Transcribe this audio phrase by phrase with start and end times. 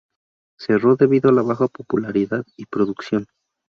[0.59, 3.27] Cerró debido a la baja popularidad y producción.